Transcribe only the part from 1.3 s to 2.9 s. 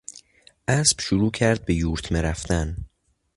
کرد به یورتمه رفتن.